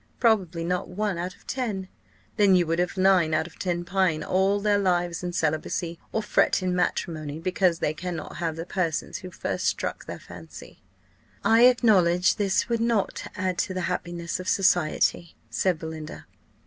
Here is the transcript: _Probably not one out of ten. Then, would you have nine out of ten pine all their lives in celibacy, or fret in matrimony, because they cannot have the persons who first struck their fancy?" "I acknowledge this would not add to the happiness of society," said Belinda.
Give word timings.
_Probably 0.19 0.63
not 0.63 0.87
one 0.89 1.19
out 1.19 1.35
of 1.35 1.45
ten. 1.45 1.87
Then, 2.35 2.53
would 2.53 2.79
you 2.79 2.83
have 2.83 2.97
nine 2.97 3.35
out 3.35 3.45
of 3.45 3.59
ten 3.59 3.85
pine 3.85 4.23
all 4.23 4.59
their 4.59 4.79
lives 4.79 5.21
in 5.21 5.31
celibacy, 5.31 5.99
or 6.11 6.23
fret 6.23 6.63
in 6.63 6.75
matrimony, 6.75 7.37
because 7.37 7.77
they 7.77 7.93
cannot 7.93 8.37
have 8.37 8.55
the 8.55 8.65
persons 8.65 9.19
who 9.19 9.29
first 9.29 9.65
struck 9.67 10.05
their 10.07 10.17
fancy?" 10.17 10.81
"I 11.43 11.65
acknowledge 11.65 12.37
this 12.37 12.67
would 12.67 12.81
not 12.81 13.27
add 13.35 13.59
to 13.59 13.75
the 13.75 13.81
happiness 13.81 14.39
of 14.39 14.47
society," 14.49 15.35
said 15.51 15.77
Belinda. 15.77 16.25